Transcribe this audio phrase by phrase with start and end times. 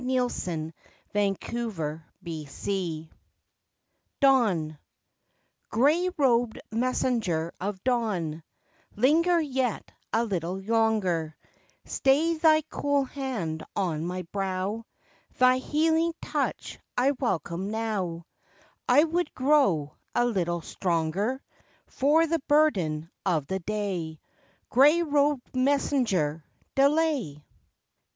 [0.03, 0.47] LIFE
[1.13, 3.09] WAVES 81
[4.19, 4.79] DAWN
[5.69, 8.41] Grey robed messenger of dawn,
[8.95, 11.37] Linger yet a little longer,
[11.85, 14.83] Stay thy cool hand on my brow,
[15.37, 18.25] Thy healing touch I welcome now,
[18.89, 21.43] I would grow a little stronger
[21.85, 24.19] For the burden of the day,
[24.71, 26.43] Grey robed messenger,
[26.73, 27.45] delay.